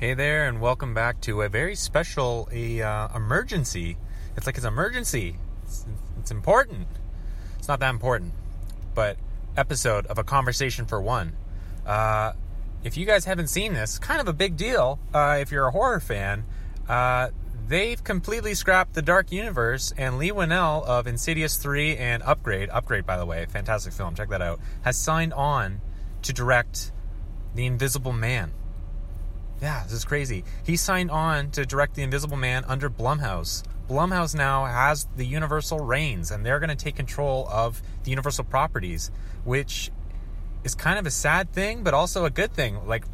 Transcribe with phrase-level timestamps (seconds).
[0.00, 3.96] Hey there, and welcome back to a very special a uh, emergency.
[4.36, 5.34] It's like it's emergency.
[5.64, 5.86] It's,
[6.20, 6.86] it's important.
[7.58, 8.32] It's not that important,
[8.94, 9.16] but
[9.56, 11.32] episode of a conversation for one.
[11.84, 12.34] Uh,
[12.84, 15.00] if you guys haven't seen this, kind of a big deal.
[15.12, 16.44] Uh, if you're a horror fan,
[16.88, 17.30] uh,
[17.66, 23.04] they've completely scrapped the Dark Universe, and Leigh Whannell of Insidious 3 and Upgrade, Upgrade
[23.04, 25.80] by the way, fantastic film, check that out, has signed on
[26.22, 26.92] to direct
[27.56, 28.52] The Invisible Man.
[29.60, 30.44] Yeah, this is crazy.
[30.64, 33.64] He signed on to direct The Invisible Man under Blumhouse.
[33.88, 38.44] Blumhouse now has the Universal reins, and they're going to take control of the Universal
[38.44, 39.10] properties,
[39.44, 39.90] which
[40.62, 42.86] is kind of a sad thing, but also a good thing.
[42.86, 43.04] Like,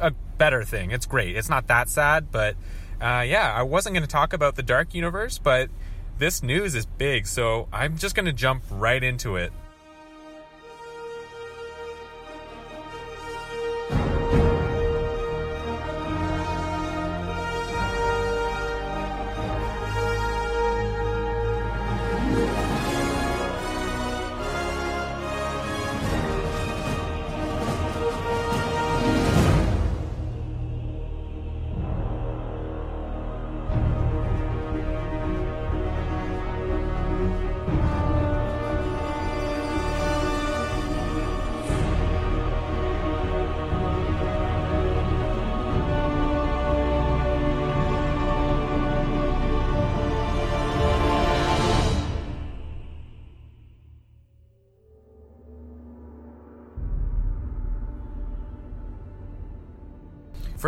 [0.00, 0.90] a better thing.
[0.90, 1.36] It's great.
[1.36, 2.56] It's not that sad, but
[3.00, 5.70] uh, yeah, I wasn't going to talk about the Dark Universe, but
[6.18, 9.52] this news is big, so I'm just going to jump right into it.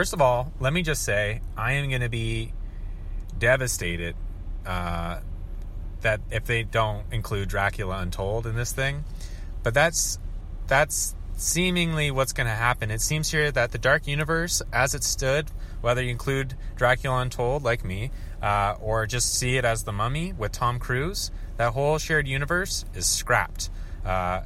[0.03, 2.53] First of all, let me just say I am going to be
[3.39, 4.17] devastated
[4.67, 5.20] uh,
[6.00, 9.05] that if they don't include Dracula Untold in this thing.
[9.62, 10.19] But that's
[10.67, 12.91] that's seemingly what's going to happen.
[12.91, 17.62] It seems here that the Dark Universe, as it stood, whether you include Dracula Untold,
[17.62, 18.11] like me,
[18.42, 22.84] uh, or just see it as the Mummy with Tom Cruise, that whole shared universe
[22.93, 23.71] is scrapped.
[24.05, 24.41] Uh,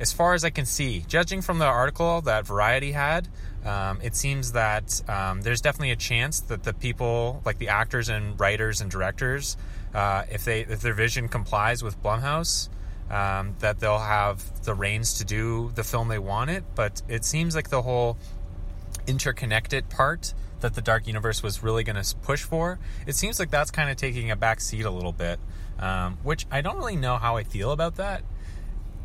[0.00, 3.28] as far as I can see, judging from the article that Variety had,
[3.64, 8.08] um, it seems that um, there's definitely a chance that the people, like the actors
[8.08, 9.56] and writers and directors,
[9.94, 12.68] uh, if they if their vision complies with Blumhouse,
[13.10, 16.64] um, that they'll have the reins to do the film they want it.
[16.74, 18.16] But it seems like the whole
[19.06, 23.50] interconnected part that the Dark Universe was really going to push for, it seems like
[23.50, 25.40] that's kind of taking a back seat a little bit,
[25.78, 28.22] um, which I don't really know how I feel about that.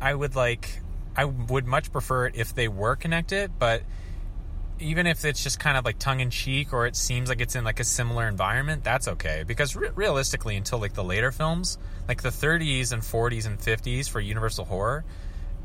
[0.00, 0.80] I would like,
[1.16, 3.82] I would much prefer it if they were connected, but
[4.80, 7.54] even if it's just kind of like tongue in cheek or it seems like it's
[7.54, 9.44] in like a similar environment, that's okay.
[9.46, 14.08] Because re- realistically, until like the later films, like the 30s and 40s and 50s
[14.08, 15.04] for Universal Horror,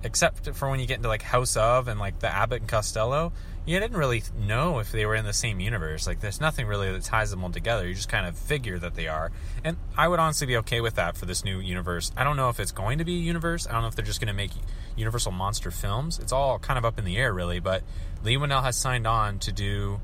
[0.03, 3.33] except for when you get into like House of and like the Abbott and Costello,
[3.65, 6.05] you didn't really know if they were in the same universe.
[6.05, 7.87] Like there's nothing really that ties them all together.
[7.87, 9.31] You just kind of figure that they are.
[9.63, 12.11] And I would honestly be okay with that for this new universe.
[12.17, 13.65] I don't know if it's going to be a universe.
[13.67, 14.51] I don't know if they're just going to make
[14.95, 16.19] Universal monster films.
[16.19, 17.83] It's all kind of up in the air really, but
[18.23, 19.99] Leigh Whannell has signed on to do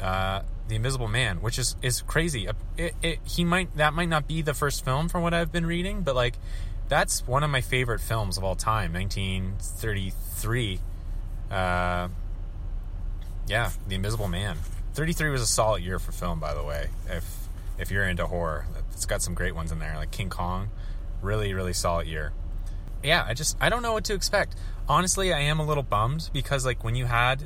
[0.00, 2.48] uh, the Invisible Man, which is is crazy.
[2.76, 5.66] It, it, he might that might not be the first film from what I've been
[5.66, 6.36] reading, but like
[6.90, 10.80] that's one of my favorite films of all time, 1933.
[11.50, 12.08] Uh,
[13.46, 14.58] yeah, The Invisible Man.
[14.94, 16.88] 33 was a solid year for film, by the way.
[17.08, 17.24] If
[17.78, 20.68] if you're into horror, it's got some great ones in there, like King Kong.
[21.22, 22.32] Really, really solid year.
[23.02, 24.56] Yeah, I just I don't know what to expect.
[24.88, 27.44] Honestly, I am a little bummed because like when you had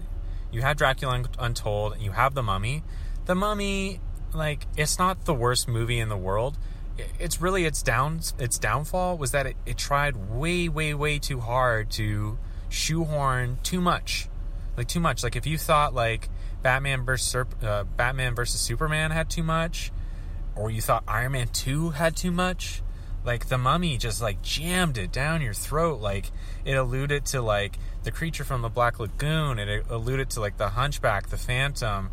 [0.51, 2.83] you had Dracula Untold and you have The Mummy,
[3.27, 4.01] The Mummy
[4.33, 6.57] like it's not the worst movie in the world
[7.19, 11.41] it's really its down its downfall was that it, it tried way way way too
[11.41, 12.39] hard to
[12.69, 14.29] shoehorn too much
[14.77, 15.23] like too much.
[15.23, 16.29] Like if you thought like
[16.63, 19.93] batman versus uh, batman versus superman had too much
[20.57, 22.83] or you thought iron man 2 had too much
[23.25, 26.01] like the mummy just like jammed it down your throat.
[26.01, 26.31] Like
[26.65, 29.59] it alluded to like the creature from the black lagoon.
[29.59, 32.11] It alluded to like the hunchback the phantom.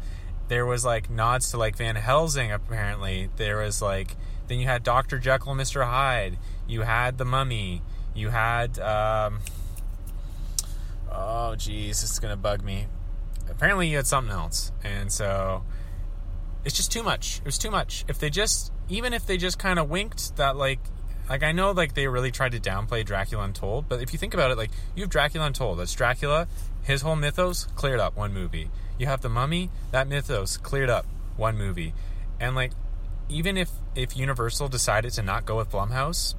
[0.47, 3.29] There was like nods to like van helsing apparently.
[3.35, 4.16] There was like
[4.51, 5.17] then you had Dr.
[5.17, 5.85] Jekyll and Mr.
[5.85, 6.37] Hyde.
[6.67, 7.81] You had The Mummy.
[8.13, 9.39] You had, um,
[11.09, 12.87] oh, geez, it's going to bug me.
[13.49, 14.73] Apparently, you had something else.
[14.83, 15.63] And so
[16.65, 17.39] it's just too much.
[17.39, 18.03] It was too much.
[18.09, 20.79] If they just, even if they just kind of winked that, like,
[21.29, 24.33] like I know, like they really tried to downplay Dracula Untold, but if you think
[24.33, 25.79] about it, like you have Dracula Untold.
[25.79, 26.49] That's Dracula,
[26.83, 28.69] his whole mythos cleared up one movie.
[28.97, 31.05] You have the Mummy, that mythos cleared up
[31.37, 31.93] one movie,
[32.37, 32.73] and like
[33.31, 36.35] even if if Universal decided to not go with Blumhouse,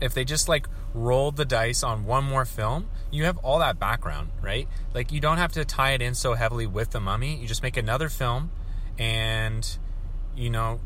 [0.00, 3.78] if they just like rolled the dice on one more film, you have all that
[3.78, 4.68] background, right?
[4.94, 7.36] Like you don't have to tie it in so heavily with the mummy.
[7.36, 8.50] You just make another film
[8.98, 9.78] and
[10.36, 10.80] you know,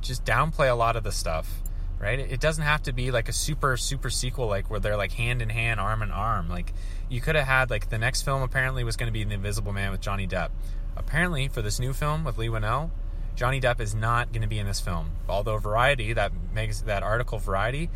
[0.00, 1.62] just downplay a lot of the stuff,
[1.98, 2.18] right?
[2.18, 5.42] It doesn't have to be like a super super sequel like where they're like hand
[5.42, 6.48] in hand, arm in arm.
[6.48, 6.72] Like
[7.08, 9.72] you could have had like the next film apparently was going to be The Invisible
[9.72, 10.50] Man with Johnny Depp.
[10.96, 12.90] Apparently for this new film with Leigh Whannell,
[13.34, 15.10] Johnny Depp is not going to be in this film.
[15.28, 17.90] Although Variety, that makes that article Variety,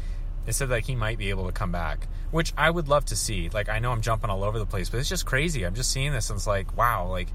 [0.44, 3.16] they said that he might be able to come back, which I would love to
[3.16, 3.48] see.
[3.50, 5.64] Like I know I'm jumping all over the place, but it's just crazy.
[5.64, 7.28] I'm just seeing this and it's like, wow, like,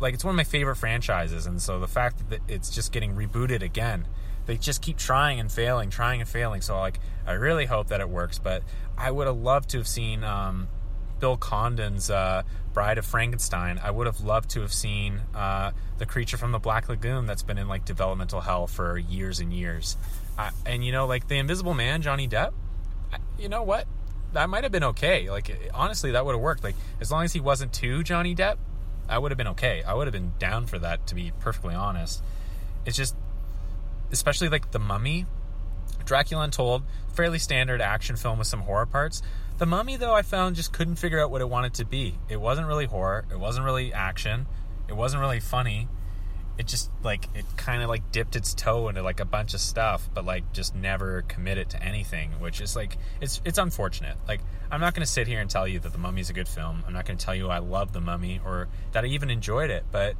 [0.00, 3.14] like it's one of my favorite franchises, and so the fact that it's just getting
[3.14, 4.06] rebooted again,
[4.46, 6.60] they just keep trying and failing, trying and failing.
[6.60, 8.38] So like, I really hope that it works.
[8.38, 8.62] But
[8.98, 10.68] I would have loved to have seen um,
[11.20, 13.80] Bill Condon's uh, Bride of Frankenstein.
[13.82, 17.42] I would have loved to have seen uh, the creature from the Black Lagoon that's
[17.42, 19.96] been in like developmental hell for years and years.
[20.38, 22.52] I, and you know, like the Invisible Man, Johnny Depp.
[23.38, 23.86] You know what?
[24.32, 25.28] That might have been okay.
[25.30, 26.64] Like honestly, that would have worked.
[26.64, 28.56] Like as long as he wasn't too Johnny Depp,
[29.08, 29.82] I would have been okay.
[29.82, 31.06] I would have been down for that.
[31.08, 32.22] To be perfectly honest,
[32.86, 33.16] it's just,
[34.12, 35.26] especially like the Mummy,
[36.04, 39.22] Dracula Untold, fairly standard action film with some horror parts.
[39.60, 42.14] The Mummy, though, I found just couldn't figure out what it wanted to be.
[42.30, 43.26] It wasn't really horror.
[43.30, 44.46] It wasn't really action.
[44.88, 45.86] It wasn't really funny
[46.58, 49.60] it just like it kind of like dipped its toe into like a bunch of
[49.60, 54.42] stuff but like just never committed to anything which is like it's it's unfortunate like
[54.70, 56.48] i'm not going to sit here and tell you that the mummy is a good
[56.48, 59.30] film i'm not going to tell you i love the mummy or that i even
[59.30, 60.16] enjoyed it but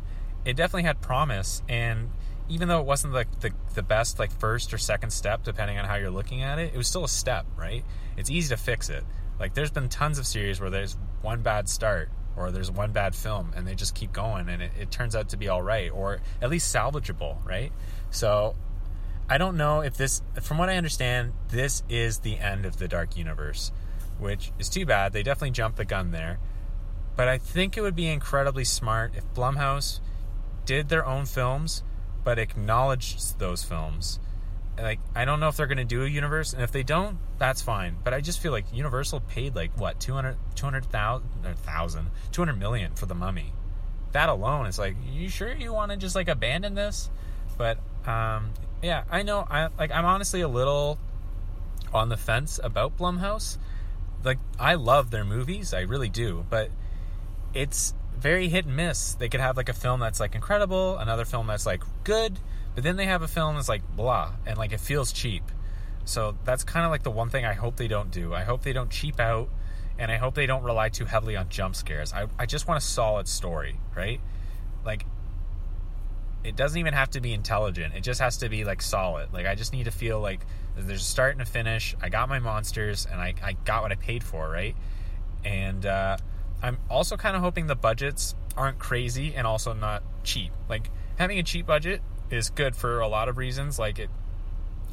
[0.47, 2.09] it definitely had promise and
[2.49, 5.85] even though it wasn't like the, the best like first or second step depending on
[5.85, 7.85] how you're looking at it it was still a step right
[8.17, 9.05] it's easy to fix it
[9.41, 13.15] like there's been tons of series where there's one bad start or there's one bad
[13.15, 15.91] film and they just keep going and it, it turns out to be all right
[15.91, 17.73] or at least salvageable right?
[18.11, 18.55] So
[19.29, 22.89] i don't know if this from what i understand this is the end of the
[22.89, 23.71] dark universe
[24.21, 25.13] which is too bad.
[25.13, 26.39] They definitely jumped the gun there.
[27.17, 30.01] But i think it would be incredibly smart if blumhouse
[30.65, 31.83] did their own films
[32.23, 34.21] but acknowledged those films
[34.81, 37.19] like I don't know if they're going to do a universe, and if they don't,
[37.39, 37.97] that's fine.
[38.03, 43.15] But I just feel like Universal paid like what 200 200,000 200 million for the
[43.15, 43.53] Mummy.
[44.13, 47.11] That alone is like, you sure you want to just like abandon this?
[47.57, 48.51] But um,
[48.83, 49.47] yeah, I know.
[49.49, 49.91] I like.
[49.91, 50.99] I'm honestly a little
[51.93, 53.59] on the fence about Blumhouse.
[54.25, 56.71] Like I love their movies, I really do, but
[57.55, 59.15] it's very hit and miss.
[59.15, 62.39] They could have like a film that's like incredible, another film that's like good,
[62.75, 65.45] but then they have a film that's like blah, and like it feels cheap.
[66.05, 68.35] So that's kind of like the one thing I hope they don't do.
[68.35, 69.49] I hope they don't cheap out,
[69.99, 72.13] and I hope they don't rely too heavily on jump scares.
[72.13, 74.21] I, I just want a solid story, right?
[74.85, 75.05] Like,
[76.43, 77.95] it doesn't even have to be intelligent.
[77.95, 79.33] It just has to be like solid.
[79.33, 80.41] Like, I just need to feel like
[80.77, 81.95] there's a start and a finish.
[82.01, 84.75] I got my monsters, and I, I got what I paid for, right?
[85.45, 86.17] And uh,
[86.63, 90.53] I'm also kind of hoping the budgets aren't crazy and also not cheap.
[90.69, 92.01] Like, having a cheap budget
[92.31, 93.79] is good for a lot of reasons.
[93.79, 94.11] Like it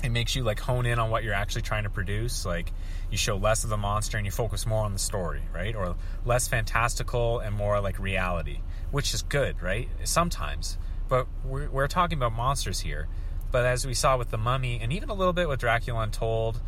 [0.03, 2.45] it makes you like hone in on what you're actually trying to produce.
[2.45, 2.71] Like
[3.09, 5.75] you show less of the monster and you focus more on the story, right?
[5.75, 5.95] Or
[6.25, 8.59] less fantastical and more like reality,
[8.91, 9.89] which is good, right?
[10.03, 10.77] Sometimes.
[11.09, 13.07] But we're, we're talking about monsters here.
[13.49, 16.59] But as we saw with the Mummy and even a little bit with Dracula Untold,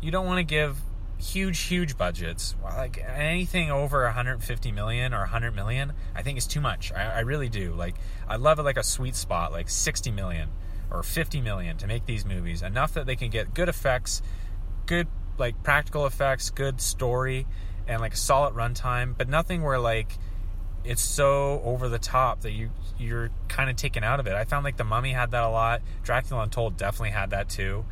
[0.00, 0.76] you don't want to give
[1.20, 2.54] huge, huge budgets.
[2.62, 6.92] Like anything over 150 million or 100 million, I think is too much.
[6.92, 7.72] I, I really do.
[7.74, 7.96] Like
[8.28, 10.50] I love it like a sweet spot, like 60 million
[10.90, 14.22] or 50 million to make these movies enough that they can get good effects,
[14.86, 15.06] good
[15.38, 17.46] like practical effects, good story,
[17.86, 20.18] and like a solid runtime, but nothing where like
[20.84, 24.34] it's so over the top that you you're kind of taken out of it.
[24.34, 25.82] I found like the Mummy had that a lot.
[26.02, 27.84] Dracula Untold definitely had that too.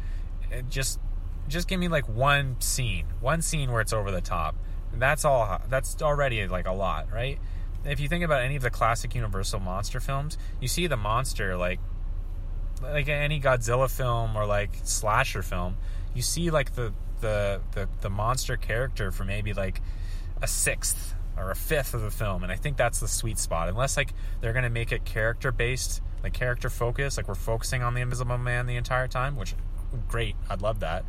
[0.51, 0.99] It just
[1.49, 4.57] just give me like one scene, one scene where it's over the top.
[4.93, 5.61] That's all.
[5.69, 7.39] That's already like a lot, right?
[7.85, 11.57] If you think about any of the classic Universal monster films, you see the monster
[11.57, 11.81] like
[12.83, 15.77] like any Godzilla film or like slasher film,
[16.15, 19.81] you see like the the the, the monster character for maybe like
[20.43, 23.69] a sixth or a fifth of the film, and I think that's the sweet spot.
[23.69, 27.95] Unless like they're gonna make it character based, like character focused like we're focusing on
[27.95, 29.55] the Invisible Man the entire time, which
[30.09, 31.05] great, I'd love that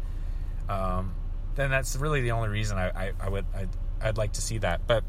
[0.69, 1.13] um,
[1.55, 3.69] then that's really the only reason I, I, I would I'd,
[4.01, 4.87] I'd like to see that.
[4.87, 5.03] But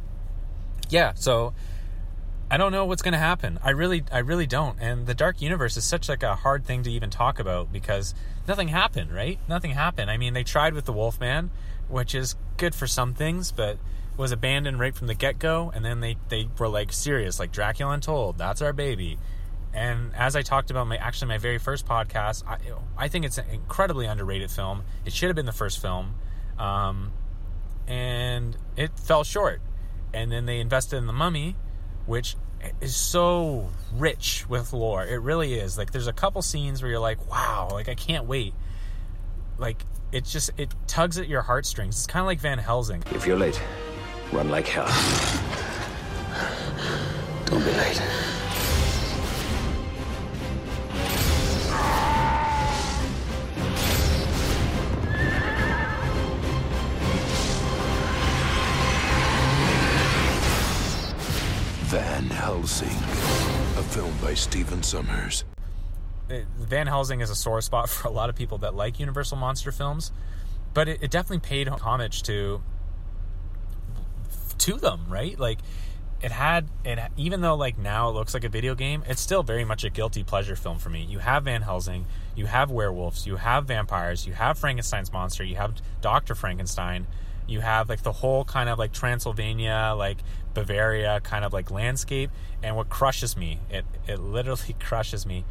[0.89, 1.55] yeah, so
[2.51, 3.61] I don't know what's going to happen.
[3.63, 4.79] I really I really don't.
[4.81, 8.15] And the dark universe is such like a hard thing to even talk about because
[8.49, 9.39] nothing happened, right?
[9.49, 10.11] Nothing happened.
[10.11, 11.51] I mean, they tried with the Wolfman,
[11.89, 13.79] which is good for some things, but
[14.17, 17.93] was abandoned right from the get-go and then they they were like serious like Dracula
[17.93, 19.19] Untold, that's our baby.
[19.73, 22.59] And as I talked about my actually my very first podcast, I,
[22.97, 24.83] I think it's an incredibly underrated film.
[25.05, 26.15] It should have been the first film,
[26.59, 27.13] um,
[27.87, 29.61] and it fell short.
[30.13, 31.55] And then they invested in the Mummy,
[32.07, 32.35] which
[32.81, 35.05] is so rich with lore.
[35.05, 35.79] It really is.
[35.79, 38.55] Like there's a couple scenes where you're like, wow, like I can't wait.
[39.57, 41.97] Like it just it tugs at your heartstrings.
[41.97, 43.05] It's kind of like Van Helsing.
[43.13, 43.61] If you're late,
[44.33, 44.89] run like hell.
[47.47, 48.03] Don't be late.
[62.51, 62.89] Helsing,
[63.79, 65.45] a film by Stephen Sommers.
[66.29, 69.37] It- Van Helsing is a sore spot for a lot of people that like Universal
[69.37, 70.11] monster films,
[70.75, 72.61] but it, it definitely paid homage to
[74.59, 75.39] to them, right?
[75.39, 75.61] Like
[76.23, 79.45] it had it even though like now it looks like a video game, it's still
[79.45, 81.05] very much a guilty pleasure film for me.
[81.05, 82.05] You have Van Helsing,
[82.35, 86.35] you have werewolves, you have vampires, you have Frankenstein's monster, you have Dr.
[86.35, 87.07] Frankenstein,
[87.51, 90.19] you have like the whole kind of like Transylvania, like
[90.55, 92.31] Bavaria kind of like landscape,
[92.63, 95.45] and what crushes me, it it literally crushes me.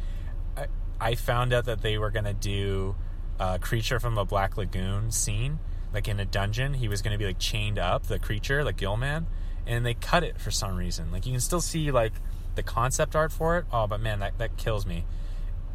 [0.56, 0.66] I,
[1.00, 2.96] I found out that they were gonna do
[3.38, 5.58] a creature from the Black Lagoon scene,
[5.92, 6.74] like in a dungeon.
[6.74, 9.26] He was gonna be like chained up, the creature, like Gill-man,
[9.66, 11.12] and they cut it for some reason.
[11.12, 12.14] Like you can still see like
[12.54, 13.66] the concept art for it.
[13.70, 15.04] Oh, but man, that that kills me.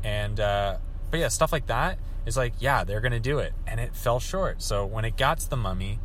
[0.03, 0.77] And uh,
[1.12, 4.20] but yeah, stuff like that is like yeah, they're gonna do it, and it fell
[4.20, 4.63] short.
[4.63, 6.00] So when it got to the Mummy,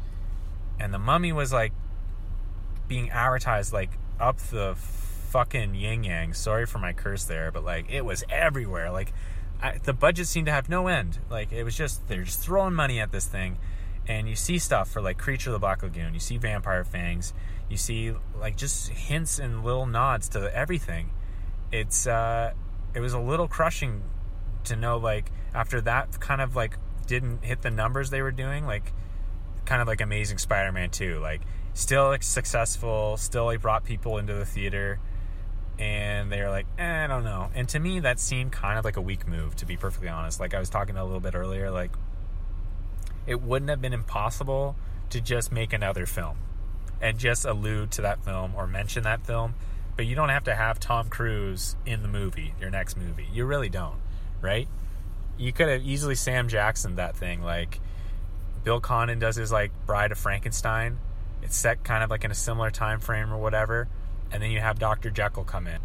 [0.81, 1.73] and the Mummy was like
[2.89, 6.35] being advertised like up the fucking yin yang.
[6.35, 8.91] Sorry for my curse there, but like it was everywhere.
[8.91, 9.13] Like
[9.63, 11.19] I, the budget seemed to have no end.
[11.31, 13.59] Like it was just they're just throwing money at this thing,
[14.09, 16.15] and you see stuff for like Creature of the Black Lagoon.
[16.15, 17.33] You see Vampire Fangs.
[17.69, 21.11] You see like just hints and little nods to everything.
[21.71, 22.53] It's uh,
[22.95, 24.03] it was a little crushing
[24.65, 28.67] to know like after that kind of like didn't hit the numbers they were doing
[28.67, 28.93] like
[29.65, 31.41] kind of like Amazing Spider-Man 2 like
[31.75, 34.99] still successful still like brought people into the theater
[35.79, 37.51] and they were like eh, I don't know.
[37.55, 40.41] And to me that seemed kind of like a weak move to be perfectly honest.
[40.41, 41.93] Like I was talking a little bit earlier like
[43.27, 44.77] it wouldn't have been impossible
[45.11, 46.39] to just make another film
[47.01, 49.55] and just allude to that film or mention that film
[49.97, 53.27] but you don't have to have Tom Cruise in the movie your next movie.
[53.33, 53.99] You really don't
[54.41, 54.69] right?
[55.39, 57.81] You could have easily Sam Jackson that thing like
[58.65, 60.99] Bill Condon does his like Bride of Frankenstein.
[61.43, 63.89] It's set kind of like in a similar time frame or whatever,
[64.31, 65.79] and then you have Doctor Jekyll come in,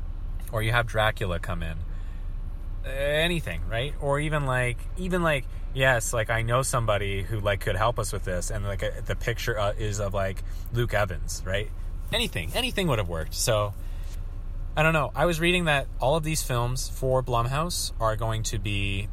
[0.52, 1.78] or you have Dracula come in.
[2.86, 3.94] Uh, anything, right?
[4.02, 8.12] Or even like even like yes, like I know somebody who like could help us
[8.12, 11.70] with this, and like a, the picture uh, is of like Luke Evans, right?
[12.14, 13.34] Anything, anything would have worked.
[13.34, 13.74] So
[14.78, 15.12] I don't know.
[15.16, 19.08] I was reading that all of these films for Blumhouse are going to be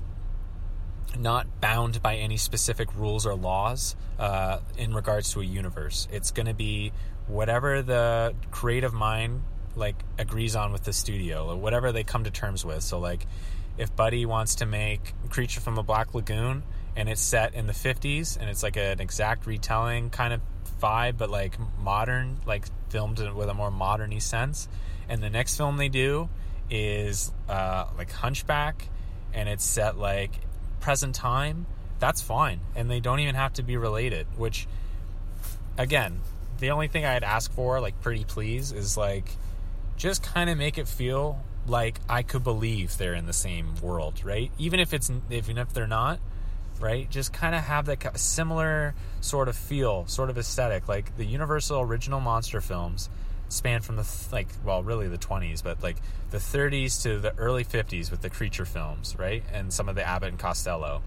[1.18, 6.08] not bound by any specific rules or laws uh, in regards to a universe.
[6.10, 6.92] It's going to be
[7.26, 9.42] whatever the creative mind
[9.74, 12.82] like agrees on with the studio or whatever they come to terms with.
[12.82, 13.26] So like
[13.78, 16.62] if Buddy wants to make Creature from the Black Lagoon
[16.94, 20.40] and it's set in the 50s and it's like an exact retelling kind of
[20.80, 24.68] vibe but like modern like filmed with a more moderny sense
[25.08, 26.28] and the next film they do
[26.70, 28.88] is uh, like Hunchback
[29.32, 30.32] and it's set like
[30.82, 31.66] present time,
[31.98, 32.60] that's fine.
[32.76, 34.66] And they don't even have to be related, which,
[35.78, 36.20] again,
[36.58, 39.30] the only thing I'd ask for, like, pretty please, is like,
[39.96, 44.24] just kind of make it feel like I could believe they're in the same world,
[44.24, 44.50] right?
[44.58, 46.18] Even if it's, even if they're not,
[46.80, 47.08] right?
[47.08, 50.88] Just kind of have that similar sort of feel, sort of aesthetic.
[50.88, 53.08] Like the Universal original monster films
[53.52, 55.96] span from the like well really the 20s but like
[56.30, 60.06] the 30s to the early 50s with the creature films right and some of the
[60.06, 61.02] abbott and costello.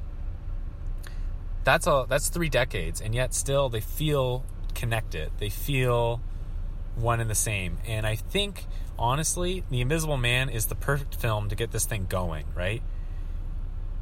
[1.64, 5.32] That's all that's three decades and yet still they feel connected.
[5.40, 6.22] They feel
[6.96, 7.80] one and the same.
[7.88, 12.06] And i think honestly the invisible man is the perfect film to get this thing
[12.08, 12.84] going right?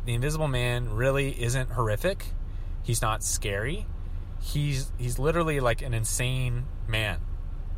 [0.05, 2.25] The invisible man really isn't horrific.
[2.83, 3.87] He's not scary.
[4.41, 7.21] He's he's literally like an insane man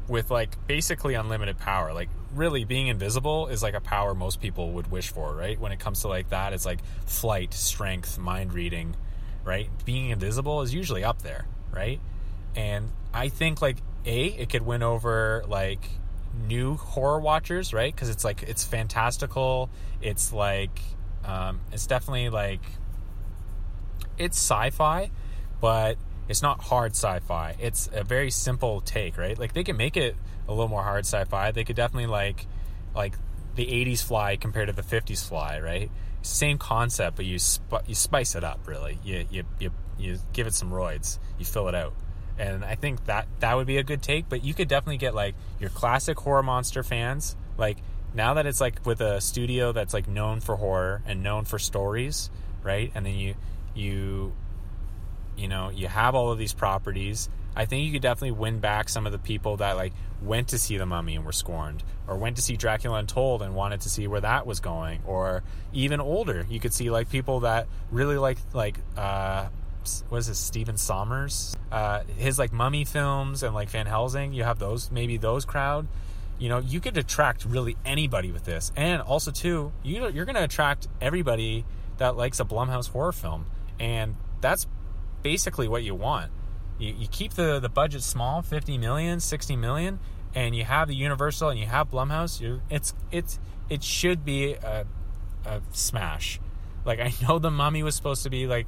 [0.08, 1.94] with like basically unlimited power.
[1.94, 5.60] Like really being invisible is like a power most people would wish for, right?
[5.60, 8.96] When it comes to like that, it's like flight, strength, mind reading,
[9.44, 9.70] right?
[9.86, 12.00] Being invisible is usually up there, right?
[12.56, 15.90] And I think like A, it could win over like
[16.48, 17.94] new horror watchers, right?
[17.94, 19.70] Because it's like it's fantastical.
[20.02, 20.80] It's like
[21.24, 22.62] um, it's definitely like
[24.18, 25.10] it's sci-fi,
[25.60, 25.98] but
[26.28, 27.56] it's not hard sci-fi.
[27.60, 29.38] It's a very simple take, right?
[29.38, 30.16] Like they can make it
[30.48, 31.52] a little more hard sci-fi.
[31.52, 32.48] They could definitely like
[32.96, 33.16] like
[33.56, 35.90] the 80s fly compared to the 50s fly, right?
[36.22, 39.00] Same concept, but you sp- you spice it up really.
[39.04, 41.20] You, you you you give it some roids.
[41.38, 41.94] You fill it out.
[42.38, 45.16] And I think that that would be a good take, but you could definitely get
[45.16, 47.78] like your classic horror monster fans, like
[48.14, 51.60] now that it's like with a studio that's like known for horror and known for
[51.60, 52.30] stories,
[52.64, 52.92] right?
[52.96, 53.36] And then you
[53.74, 54.34] you
[55.38, 57.30] you know, you have all of these properties.
[57.56, 60.60] I think you could definitely win back some of the people that like went to
[60.60, 63.90] see the mummy and were scorned or went to see Dracula Untold and wanted to
[63.90, 66.46] see where that was going or even older.
[66.50, 69.48] You could see like people that really like like uh
[70.10, 71.56] what is this Stephen Sommers?
[71.72, 74.34] Uh his like mummy films and like Van Helsing.
[74.34, 75.88] You have those maybe those crowd.
[76.38, 78.74] You know you could attract really anybody with this.
[78.76, 81.64] And also too you you're going to attract everybody
[81.98, 83.46] that likes a Blumhouse horror film.
[83.80, 84.68] And that's
[85.26, 86.32] basically what you want.
[86.78, 90.00] You, you keep the the budget small 50 million 60 million
[90.36, 94.54] and you have the universal and you have blumhouse you it's it's it should be
[94.54, 94.86] a,
[95.46, 96.40] a smash.
[96.86, 98.68] Like i know the mummy was supposed to be like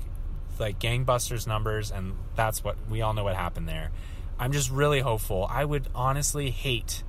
[0.58, 3.92] like gangbusters numbers and that's what we all know what happened there.
[4.40, 5.48] I'm just really hopeful.
[5.52, 7.04] I would honestly hate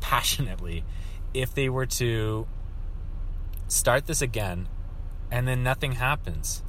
[0.00, 0.82] passionately
[1.32, 2.48] if they were to
[3.68, 4.68] start this again
[5.30, 6.64] and then nothing happens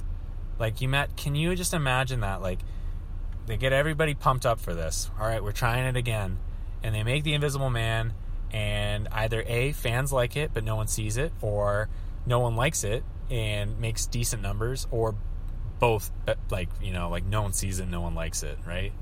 [0.62, 2.60] like you met can you just imagine that like
[3.46, 5.10] they get everybody pumped up for this.
[5.18, 6.38] All right we're trying it again.
[6.84, 8.14] And they make the invisible man
[8.52, 11.88] and either a fans like it but no one sees it or
[12.26, 15.16] no one likes it and makes decent numbers or
[15.80, 16.12] both
[16.50, 18.92] like you know like no one sees it no one likes it right?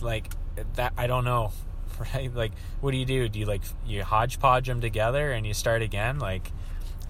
[0.00, 0.32] Like
[0.74, 1.52] that i don't know
[2.14, 2.34] right?
[2.34, 3.28] Like what do you do?
[3.28, 6.18] Do you like you hodgepodge them together and you start again?
[6.18, 6.50] Like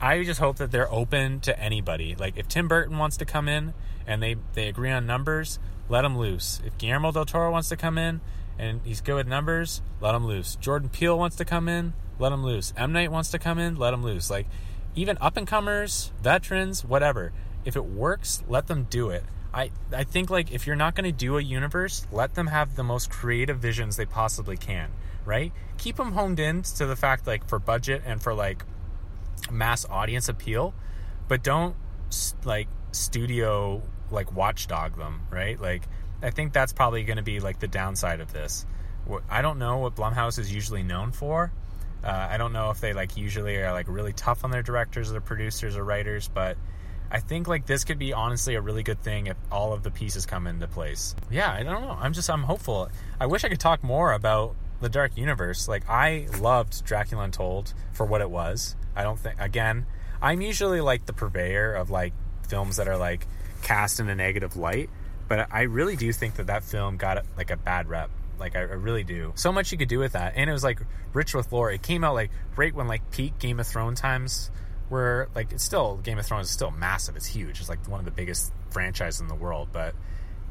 [0.03, 2.17] i just hope that they're open to anybody.
[2.17, 3.73] Like if tim burton wants to come in
[4.07, 6.61] and they they agree on numbers let him loose.
[6.67, 8.21] If guillermo del toro wants to come in
[8.59, 10.57] and he's good with numbers let him loose.
[10.57, 12.75] Jordan peele wants to come in let him loose.
[12.77, 12.93] M.
[12.93, 14.29] Night wants to come in let him loose.
[14.29, 14.49] Like
[14.97, 17.33] even up and comers veterans whatever
[17.65, 19.25] if it works let them do it.
[19.55, 22.75] I, I think like if you're not going to do a universe, let them have
[22.75, 24.91] the most creative visions they possibly can,
[25.27, 25.53] right?
[25.77, 28.65] Keep them honed in to the fact like for budget and for like
[29.51, 30.75] mass audience appeal,
[31.29, 31.77] but don't
[32.45, 35.61] like studio like watchdog them, right?
[35.61, 35.83] Like
[36.23, 38.67] I think that's probably going to be like the downside of this.
[39.29, 41.53] I don't know what Blumhouse is usually known for.
[42.05, 45.13] Uh, I don't know if they like usually are like really tough on their directors
[45.13, 46.57] or producers or writers, but
[47.11, 49.91] I think like this could be honestly a really good thing if all of the
[49.91, 51.15] pieces come into place.
[51.31, 51.97] Yeah, I don't know.
[51.99, 52.89] I'm just I'm hopeful.
[53.21, 55.69] I wish I could talk more about the Dark Universe.
[55.69, 58.77] Like I loved Dracula Untold for what it was.
[58.95, 59.87] I don't think again,
[60.21, 62.13] I'm usually like the purveyor of like
[62.49, 63.27] films that are like
[63.63, 64.91] cast in a negative light,
[65.29, 68.11] but I really do think that that film got like a bad rep.
[68.39, 69.33] Like I, I really do.
[69.37, 70.81] So much you could do with that, and it was like
[71.13, 71.71] rich with lore.
[71.71, 74.51] It came out like right when like peak Game of Thrones times
[74.89, 77.17] where like it's still Game of Thrones is still massive.
[77.17, 77.61] It's huge.
[77.61, 79.95] It's like one of the biggest franchises in the world, but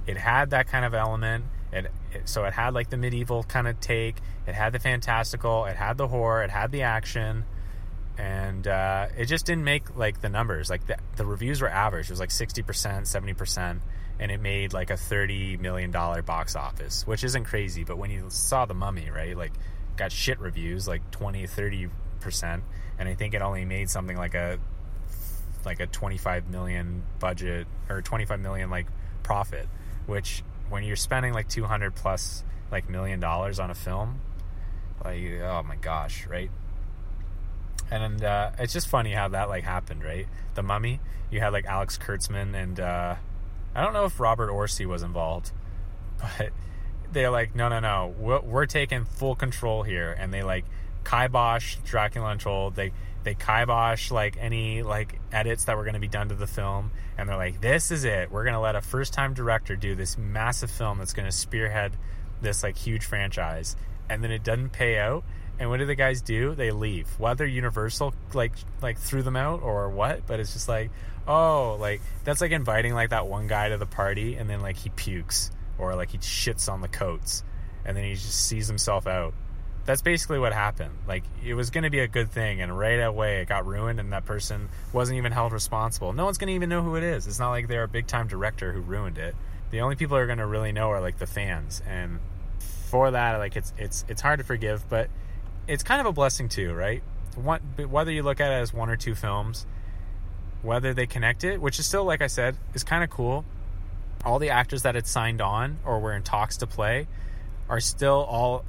[0.07, 1.45] it had that kind of element.
[1.71, 1.91] It,
[2.25, 4.17] so it had like the medieval kind of take.
[4.45, 5.65] It had the fantastical.
[5.65, 6.43] It had the horror.
[6.43, 7.45] It had the action,
[8.17, 10.69] and uh, it just didn't make like the numbers.
[10.69, 12.07] Like the, the reviews were average.
[12.07, 13.81] It was like sixty percent, seventy percent,
[14.19, 17.83] and it made like a thirty million dollar box office, which isn't crazy.
[17.83, 19.53] But when you saw the Mummy, right, like
[19.95, 22.63] got shit reviews, like 20, 30 percent
[23.01, 24.59] and I think it only made something like a
[25.65, 28.85] like a 25 million budget or 25 million like
[29.23, 29.67] profit,
[30.05, 34.21] which when you're spending like 200 plus like million dollars on a film,
[35.03, 36.49] like oh my gosh, right?
[37.91, 40.27] And uh, it's just funny how that like happened, right?
[40.55, 43.15] The Mummy, you had like Alex Kurtzman and uh,
[43.75, 45.51] I don't know if Robert Orci was involved,
[46.17, 46.51] but
[47.11, 50.65] they're like, no, no, no, we're, we're taking full control here, and they like
[51.03, 52.75] kibosh Dracula Untold.
[52.75, 52.91] They
[53.23, 56.91] they kibosh like any like edits that were going to be done to the film,
[57.17, 58.31] and they're like, "This is it.
[58.31, 61.31] We're going to let a first time director do this massive film that's going to
[61.31, 61.97] spearhead
[62.41, 63.75] this like huge franchise."
[64.09, 65.23] And then it doesn't pay out.
[65.59, 66.55] And what do the guys do?
[66.55, 67.07] They leave.
[67.19, 70.89] Whether Universal like like threw them out or what, but it's just like,
[71.27, 74.77] oh, like that's like inviting like that one guy to the party, and then like
[74.77, 77.43] he pukes or like he shits on the coats,
[77.85, 79.33] and then he just sees himself out
[79.85, 80.93] that's basically what happened.
[81.07, 83.99] Like it was going to be a good thing, and right away it got ruined,
[83.99, 86.13] and that person wasn't even held responsible.
[86.13, 87.27] No one's going to even know who it is.
[87.27, 89.35] It's not like they're a big time director who ruined it.
[89.71, 92.19] The only people who are going to really know are like the fans, and
[92.59, 95.09] for that, like it's it's it's hard to forgive, but
[95.67, 97.01] it's kind of a blessing too, right?
[97.35, 99.65] Whether you look at it as one or two films,
[100.61, 103.45] whether they connect it, which is still like I said, is kind of cool.
[104.25, 107.07] All the actors that had signed on or were in talks to play
[107.69, 108.65] are still all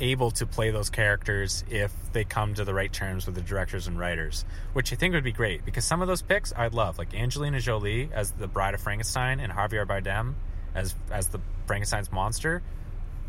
[0.00, 3.86] able to play those characters if they come to the right terms with the directors
[3.86, 6.98] and writers, which I think would be great because some of those picks I'd love,
[6.98, 10.34] like Angelina Jolie as the Bride of Frankenstein and Javier Bardem
[10.74, 12.62] as as the Frankenstein's monster.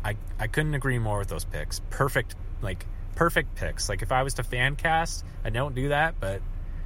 [0.04, 1.80] I I couldn't agree more with those picks.
[1.90, 3.88] Perfect, like perfect picks.
[3.88, 6.40] Like if I was to fan cast, I don't do that, but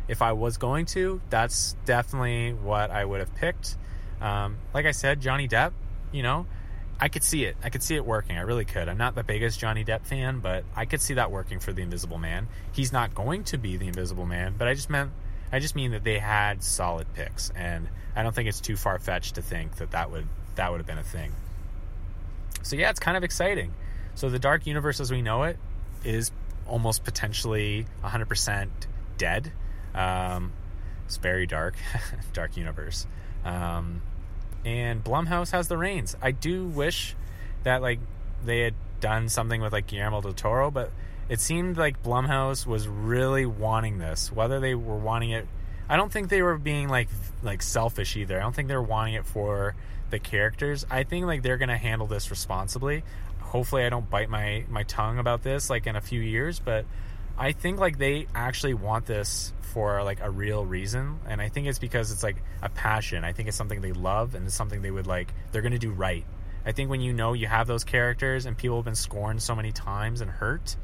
[0.09, 3.77] if I was going to, that's definitely what I would have picked.
[4.21, 5.73] Um, like I said, Johnny Depp,
[6.13, 6.47] you know,
[7.01, 7.57] I could see it.
[7.63, 8.39] I could see it working.
[8.39, 8.89] I really could.
[8.89, 11.83] I'm not the biggest Johnny Depp fan, but I could see that working for the
[11.83, 12.47] Invisible Man.
[12.73, 15.11] He's not going to be the Invisible Man, but I just meant
[15.53, 18.99] I just mean that they had solid picks, and I don't think it's too far
[18.99, 20.27] fetched to think that that would
[20.57, 21.33] that would have been a thing.
[22.63, 23.73] So yeah, it's kind of exciting.
[24.15, 25.59] So the Dark Universe as we know it
[26.05, 26.33] is
[26.67, 28.69] almost potentially 100%
[29.19, 29.53] dead.
[29.95, 30.53] Um,
[31.07, 31.75] it's very dark,
[32.33, 33.07] dark universe.
[33.45, 34.03] Um,
[34.65, 36.17] and Blumhouse has the reins.
[36.23, 37.15] I do wish
[37.63, 38.01] that like
[38.45, 40.91] they had done something with like Guillermo del Toro, but
[41.29, 44.33] it seemed like Blumhouse was really wanting this.
[44.33, 45.47] Whether they were wanting it,
[45.89, 47.09] I don't think they were being like
[47.43, 48.39] like selfish either.
[48.39, 49.75] I don't think they were wanting it for
[50.11, 50.87] the characters.
[50.91, 53.05] I think like they're gonna handle this responsibly.
[53.41, 56.85] Hopefully, I don't bite my my tongue about this like in a few years, but
[57.37, 61.67] I think like they actually want this for like a real reason, and I think
[61.67, 63.25] it's because it's like a passion.
[63.25, 65.35] I think it's something they love, and it's something they would like.
[65.51, 66.25] They're gonna do right.
[66.65, 69.55] I think when you know you have those characters and people have been scorned so
[69.55, 70.77] many times and hurt,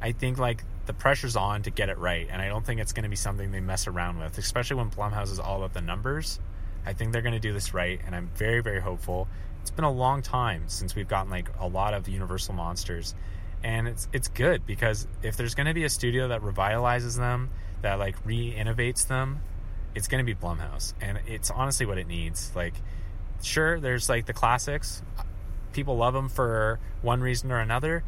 [0.00, 2.92] I think like the pressure's on to get it right, and I don't think it's
[3.04, 6.38] to be something they mess around with, especially when Blumhouse is all about the numbers.
[6.84, 9.26] I think they're to do this right, and I'm very, very hopeful.
[9.62, 13.14] It's been a long time since we've gotten like a lot of Universal monsters,
[13.62, 17.50] and it's it's good because if there's going to be a studio that revitalizes them,
[17.82, 19.40] that like re-innovates them,
[19.94, 22.52] it's going to be Blumhouse, and it's honestly what it needs.
[22.54, 22.74] Like,
[23.42, 25.02] sure, there's like the classics,
[25.72, 28.04] people love them for one reason or another,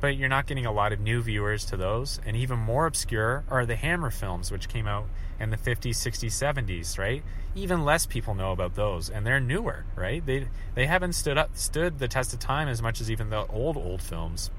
[0.00, 2.20] but you're not getting a lot of new viewers to those.
[2.26, 5.06] And even more obscure are the Hammer films, which came out
[5.38, 7.22] in the 50s, 60s, 70s, right?
[7.54, 10.24] Even less people know about those, and they're newer, right?
[10.24, 13.46] They they haven't stood up stood the test of time as much as even the
[13.46, 14.50] old old films.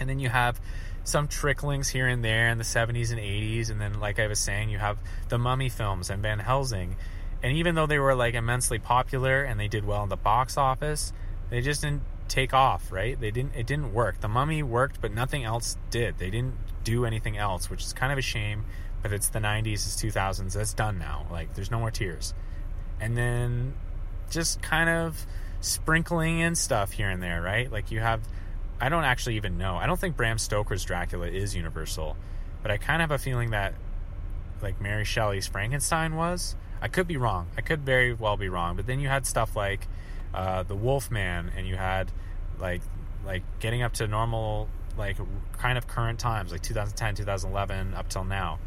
[0.00, 0.60] And then you have
[1.04, 4.38] some tricklings here and there in the 70s and 80s, and then like I was
[4.38, 6.96] saying, you have the Mummy films and Van Helsing.
[7.42, 10.56] And even though they were like immensely popular and they did well in the box
[10.56, 11.12] office,
[11.50, 13.20] they just didn't take off, right?
[13.20, 14.20] They didn't it didn't work.
[14.20, 16.18] The Mummy worked, but nothing else did.
[16.18, 18.64] They didn't do anything else, which is kind of a shame,
[19.02, 20.52] but it's the 90s, it's 2000s.
[20.52, 21.26] That's done now.
[21.30, 22.32] Like there's no more tears.
[23.00, 23.74] And then
[24.30, 25.26] just kind of
[25.60, 27.70] sprinkling in stuff here and there, right?
[27.70, 28.22] Like you have
[28.82, 29.76] I don't actually even know.
[29.76, 32.16] I don't think Bram Stoker's Dracula is universal,
[32.62, 33.74] but I kind of have a feeling that
[34.60, 36.56] like Mary Shelley's Frankenstein was.
[36.80, 37.46] I could be wrong.
[37.56, 38.74] I could very well be wrong.
[38.74, 39.86] But then you had stuff like
[40.34, 42.10] uh, the Wolfman, and you had
[42.58, 42.82] like
[43.24, 44.68] like getting up to normal
[44.98, 45.16] like
[45.58, 48.58] kind of current times, like 2010, 2011, up till now.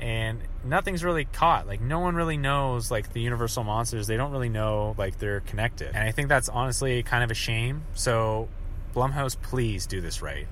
[0.00, 1.68] And nothing's really caught.
[1.68, 4.08] Like no one really knows like the Universal monsters.
[4.08, 5.94] They don't really know like they're connected.
[5.94, 7.84] And I think that's honestly kind of a shame.
[7.94, 8.48] So
[8.94, 10.46] Blumhouse, please do this right.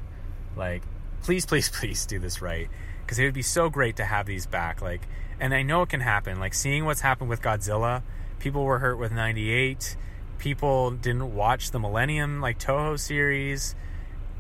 [0.56, 0.82] Like,
[1.22, 2.68] please, please, please do this right.
[3.02, 4.82] Because it would be so great to have these back.
[4.82, 5.02] Like,
[5.38, 6.38] and I know it can happen.
[6.38, 8.02] Like, seeing what's happened with Godzilla,
[8.38, 9.96] people were hurt with 98.
[10.38, 13.74] People didn't watch the Millennium, like, Toho series.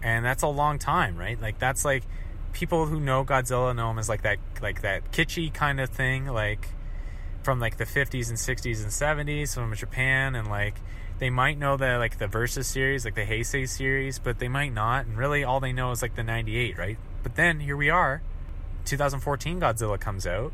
[0.02, 1.40] And that's a long time, right?
[1.40, 2.04] Like, that's like
[2.52, 6.26] people who know Godzilla know him as like that, like that kitschy kind of thing.
[6.26, 6.68] Like,
[7.42, 10.74] from like the 50s and 60s and 70s from Japan and like
[11.20, 14.72] they might know the like the versus series like the heisei series but they might
[14.72, 16.98] not and really all they know is like the 98 right?
[17.22, 18.22] But then here we are
[18.86, 20.52] 2014 godzilla comes out.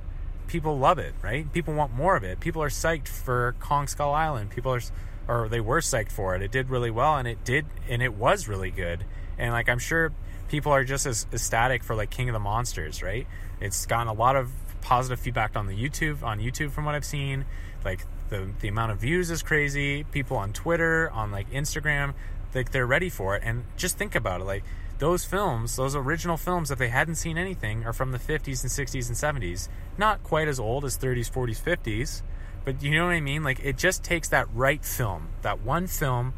[0.48, 1.50] People love it right?
[1.52, 2.40] People want more of it.
[2.40, 4.50] People are psyched for kong skull island.
[4.50, 4.80] People are
[5.28, 6.42] or they were psyched for it.
[6.42, 9.04] It did really well and it did and it was really good.
[9.38, 10.12] And like i'm sure
[10.48, 13.26] people are just as ecstatic for like king of the monsters right?
[13.60, 14.50] It's gotten a lot of
[14.80, 17.44] positive feedback on the YouTube on YouTube from what I've seen.
[17.84, 20.04] Like the the amount of views is crazy.
[20.04, 22.14] People on Twitter, on like Instagram,
[22.54, 23.42] like they're ready for it.
[23.44, 24.64] And just think about it, like
[24.98, 28.88] those films, those original films, if they hadn't seen anything, are from the 50s and
[28.88, 29.68] 60s and 70s.
[29.98, 32.22] Not quite as old as 30s, 40s, 50s,
[32.64, 33.42] but you know what I mean?
[33.42, 36.34] Like it just takes that right film, that one film,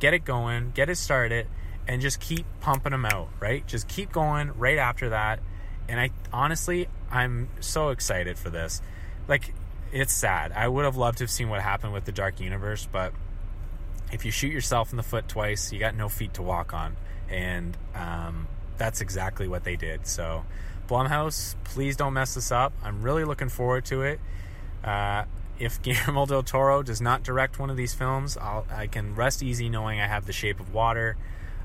[0.00, 1.46] get it going, get it started,
[1.86, 3.66] and just keep pumping them out, right?
[3.66, 5.40] Just keep going right after that.
[5.88, 8.80] And I honestly, I'm so excited for this.
[9.26, 9.52] Like,
[9.92, 10.52] it's sad.
[10.52, 13.12] I would have loved to have seen what happened with the Dark Universe, but
[14.12, 16.96] if you shoot yourself in the foot twice, you got no feet to walk on.
[17.28, 20.06] And um, that's exactly what they did.
[20.06, 20.44] So,
[20.88, 22.72] Blumhouse, please don't mess this up.
[22.82, 24.20] I'm really looking forward to it.
[24.82, 25.24] Uh,
[25.58, 29.42] if Guillermo del Toro does not direct one of these films, I'll, I can rest
[29.42, 31.16] easy knowing I have The Shape of Water.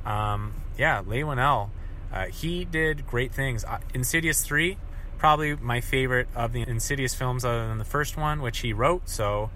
[0.05, 1.69] Um, yeah, Leigh Whannell,
[2.13, 3.63] uh, he did great things.
[3.63, 4.77] Uh, Insidious three,
[5.15, 9.09] probably my favorite of the Insidious films, other than the first one, which he wrote.
[9.09, 9.49] So,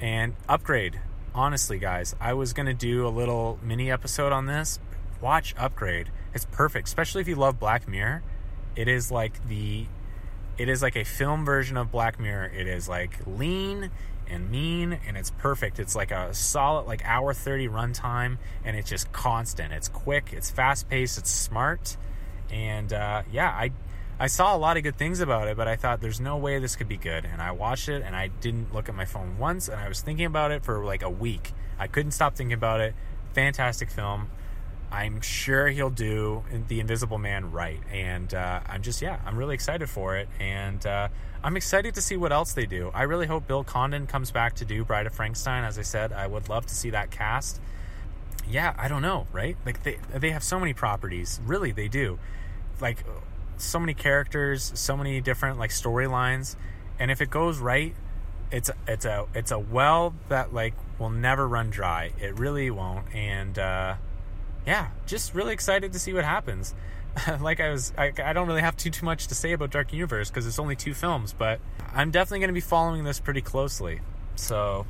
[0.00, 1.00] and Upgrade.
[1.34, 4.78] Honestly, guys, I was gonna do a little mini episode on this.
[5.20, 6.10] Watch Upgrade.
[6.32, 8.22] It's perfect, especially if you love Black Mirror.
[8.76, 9.86] It is like the
[10.58, 12.52] it is like a film version of Black Mirror.
[12.56, 13.90] It is like lean
[14.28, 15.78] and mean and it's perfect.
[15.78, 19.72] It's like a solid like hour 30 runtime and it's just constant.
[19.72, 21.96] It's quick, it's fast paced, it's smart.
[22.50, 23.72] And uh, yeah, I
[24.18, 26.58] I saw a lot of good things about it, but I thought there's no way
[26.60, 27.24] this could be good.
[27.24, 30.00] And I watched it and I didn't look at my phone once and I was
[30.00, 31.52] thinking about it for like a week.
[31.78, 32.94] I couldn't stop thinking about it.
[33.32, 34.30] Fantastic film.
[34.92, 37.80] I'm sure he'll do The Invisible Man right.
[37.90, 40.28] And uh, I'm just, yeah, I'm really excited for it.
[40.38, 41.08] And uh,
[41.42, 42.92] I'm excited to see what else they do.
[42.94, 45.64] I really hope Bill Condon comes back to do Bride of Frankenstein.
[45.64, 47.60] As I said, I would love to see that cast.
[48.48, 49.56] Yeah, I don't know, right?
[49.66, 51.40] Like they they have so many properties.
[51.46, 52.18] Really, they do.
[52.80, 53.04] Like
[53.58, 56.56] so many characters, so many different like storylines.
[56.98, 57.94] And if it goes right,
[58.50, 62.12] it's it's a it's a well that like will never run dry.
[62.20, 63.14] It really won't.
[63.14, 63.96] And uh
[64.66, 66.74] yeah, just really excited to see what happens.
[67.40, 69.92] like I was, I, I, don't really have too too much to say about Dark
[69.92, 71.60] Universe because it's only two films, but
[71.92, 74.00] I'm definitely going to be following this pretty closely.
[74.34, 74.86] So,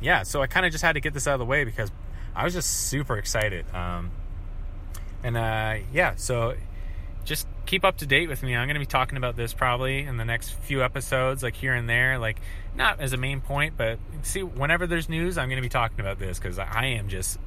[0.00, 1.90] yeah, so I kind of just had to get this out of the way because
[2.34, 3.66] I was just super excited.
[3.74, 4.12] Um,
[5.22, 6.54] and uh, yeah, so
[7.28, 8.56] just keep up to date with me.
[8.56, 11.74] I'm going to be talking about this probably in the next few episodes, like here
[11.74, 12.40] and there, like
[12.74, 16.00] not as a main point, but see, whenever there's news, I'm going to be talking
[16.00, 17.38] about this because I am just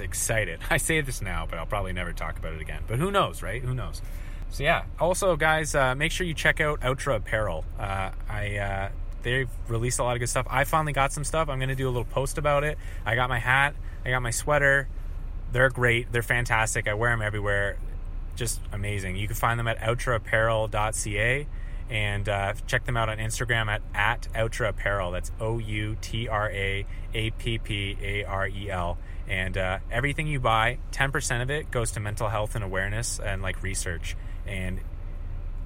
[0.00, 0.58] excited.
[0.70, 2.82] I say this now, but I'll probably never talk about it again.
[2.88, 3.62] But who knows, right?
[3.62, 4.02] Who knows?
[4.50, 4.84] So yeah.
[4.98, 7.64] Also, guys, uh, make sure you check out Outra Apparel.
[7.78, 8.88] Uh, I uh,
[9.22, 10.48] they've released a lot of good stuff.
[10.50, 11.48] I finally got some stuff.
[11.48, 12.76] I'm gonna do a little post about it.
[13.06, 13.76] I got my hat.
[14.04, 14.88] I got my sweater.
[15.52, 16.10] They're great.
[16.10, 16.88] They're fantastic.
[16.88, 17.78] I wear them everywhere.
[18.38, 19.16] Just amazing.
[19.16, 21.46] You can find them at outraapparel.ca
[21.90, 25.10] and uh, check them out on Instagram at, at Outra Apparel.
[25.10, 28.96] That's O U T R A A P P A R E L.
[29.26, 33.42] And uh, everything you buy, 10% of it goes to mental health and awareness and
[33.42, 34.16] like research.
[34.46, 34.80] And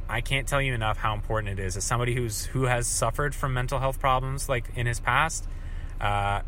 [0.09, 3.35] I can't tell you enough how important it is as somebody who's who has suffered
[3.35, 5.47] from mental health problems like in his past.
[6.01, 6.41] Uh,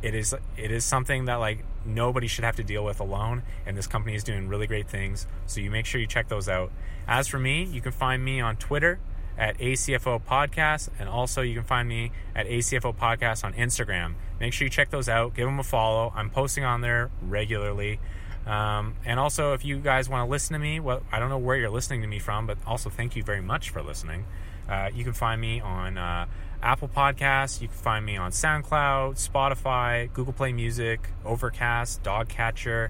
[0.00, 3.76] it is it is something that like nobody should have to deal with alone and
[3.76, 6.70] this company is doing really great things so you make sure you check those out
[7.06, 8.98] as for me you can find me on twitter
[9.38, 14.14] at ACFO Podcast, and also you can find me at ACFO Podcast on Instagram.
[14.40, 15.34] Make sure you check those out.
[15.34, 16.12] Give them a follow.
[16.14, 17.98] I'm posting on there regularly.
[18.46, 21.38] Um, and also, if you guys want to listen to me, well, I don't know
[21.38, 24.24] where you're listening to me from, but also thank you very much for listening.
[24.68, 26.26] Uh, you can find me on uh,
[26.62, 27.60] Apple Podcasts.
[27.60, 32.88] You can find me on SoundCloud, Spotify, Google Play Music, Overcast, DoggCatcher.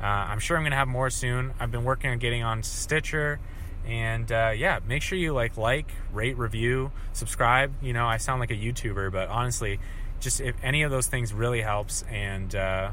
[0.00, 1.52] Uh, I'm sure I'm going to have more soon.
[1.58, 3.40] I've been working on getting on Stitcher
[3.88, 8.38] and uh, yeah make sure you like like rate review subscribe you know i sound
[8.38, 9.80] like a youtuber but honestly
[10.20, 12.90] just if any of those things really helps and uh,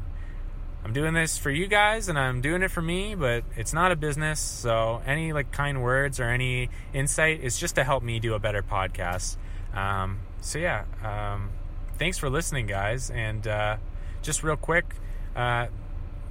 [0.85, 3.91] i'm doing this for you guys and i'm doing it for me but it's not
[3.91, 8.19] a business so any like kind words or any insight is just to help me
[8.19, 9.35] do a better podcast
[9.75, 11.49] um, so yeah um,
[11.97, 13.77] thanks for listening guys and uh,
[14.21, 14.95] just real quick
[15.35, 15.67] uh,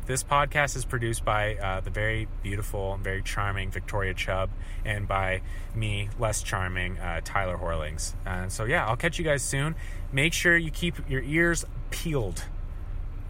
[0.07, 4.50] this podcast is produced by uh, the very beautiful and very charming Victoria Chubb
[4.85, 5.40] and by
[5.74, 8.14] me, less charming uh, Tyler Horlings.
[8.26, 9.74] And so, yeah, I'll catch you guys soon.
[10.12, 12.44] Make sure you keep your ears peeled,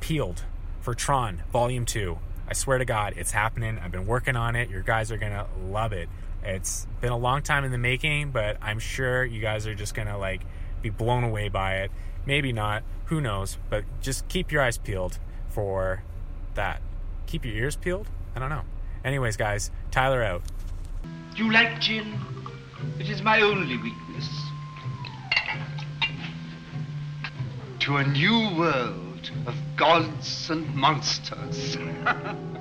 [0.01, 0.43] peeled
[0.81, 2.19] for Tron Volume 2.
[2.49, 3.79] I swear to God, it's happening.
[3.79, 4.69] I've been working on it.
[4.69, 6.09] Your guys are to love it.
[6.45, 9.95] It's been a long time in the making, but I'm sure you guys are just
[9.95, 10.43] going to like
[10.83, 11.91] be blown away by it.
[12.27, 12.83] Maybe not.
[13.07, 13.59] Who knows?
[13.71, 16.03] But just keep your eyes peeled for
[16.55, 16.83] that?
[17.27, 18.09] Keep your ears peeled?
[18.35, 18.63] I don't know.
[19.05, 20.43] Anyways, guys, Tyler out.
[21.35, 22.19] Do you like gin?
[22.99, 24.29] It is my only weakness.
[27.81, 31.77] To a new world of gods and monsters.